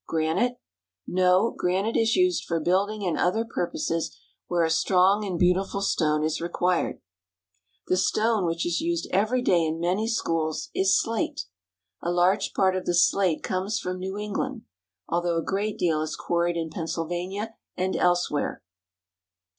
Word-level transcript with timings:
Granite? 0.07 0.57
No; 1.05 1.51
granite 1.55 1.95
is 1.95 2.15
used 2.15 2.45
for 2.45 2.59
building 2.59 3.05
and 3.05 3.19
other 3.19 3.45
purposes 3.45 4.17
where 4.47 4.63
a 4.63 4.69
strong 4.71 5.23
and 5.23 5.37
beautiful 5.37 5.79
stone 5.79 6.23
is 6.23 6.41
required. 6.41 6.99
The 7.85 7.97
stone 7.97 8.47
which 8.47 8.65
is 8.65 8.81
used 8.81 9.05
every 9.11 9.43
day 9.43 9.63
in 9.63 9.79
many 9.79 10.07
schools 10.07 10.71
is 10.73 10.99
slate. 10.99 11.45
A 12.01 12.09
large 12.11 12.53
part 12.55 12.75
of 12.75 12.87
the 12.87 12.95
slate 12.95 13.43
comes 13.43 13.77
from 13.77 13.99
New 13.99 14.17
England, 14.17 14.63
although 15.07 15.37
a 15.37 15.43
great 15.43 15.77
deal 15.77 16.01
is 16.01 16.15
quarried 16.15 16.57
in 16.57 16.71
Pennsylvania 16.71 17.53
and 17.77 17.95
else 17.95 18.31
where. 18.31 18.63